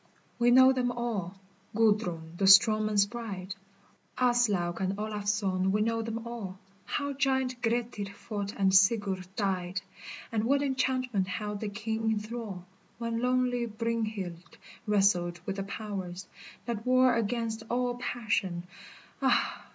We 0.39 0.49
know 0.49 0.73
them 0.73 0.91
all, 0.91 1.35
Gudrun 1.75 2.33
the 2.35 2.47
strong 2.47 2.87
men's 2.87 3.05
bride, 3.05 3.53
Aslaug 4.17 4.79
and 4.81 4.97
Olafson 4.99 5.71
we 5.71 5.81
know 5.83 6.01
them 6.01 6.25
all, 6.25 6.57
How 6.85 7.13
giant 7.13 7.61
Grettir 7.61 8.07
fought 8.11 8.51
and 8.57 8.73
Sigurd 8.73 9.27
died, 9.35 9.81
And 10.31 10.45
what 10.45 10.63
enchantment 10.63 11.27
held 11.27 11.59
the 11.59 11.69
king 11.69 12.09
in 12.09 12.19
thrall 12.19 12.65
When 12.97 13.21
lonely 13.21 13.67
Brynhild 13.67 14.57
wrestled 14.87 15.39
with 15.45 15.57
the 15.57 15.63
powers 15.65 16.25
That 16.65 16.83
war 16.83 17.13
against 17.15 17.61
all 17.69 17.93
passion, 17.97 18.63
ah 19.21 19.67